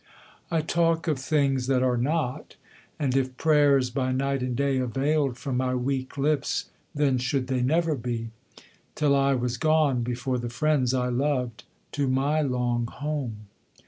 I 0.49 0.61
talk 0.61 1.07
of 1.07 1.19
things 1.19 1.67
that 1.67 1.83
are 1.83 1.95
not; 1.95 2.55
and 2.97 3.15
if 3.15 3.37
prayers 3.37 3.91
By 3.91 4.11
night 4.11 4.41
and 4.41 4.55
day 4.55 4.79
availed 4.79 5.37
from 5.37 5.57
my 5.57 5.75
weak 5.75 6.17
lips, 6.17 6.71
Then 6.95 7.19
should 7.19 7.45
they 7.45 7.61
never 7.61 7.93
be! 7.93 8.31
till 8.95 9.15
I 9.15 9.35
was 9.35 9.57
gone, 9.59 10.01
Before 10.01 10.39
the 10.39 10.49
friends 10.49 10.95
I 10.95 11.09
loved, 11.09 11.65
to 11.91 12.07
my 12.07 12.41
long 12.41 12.87
home. 12.87 13.45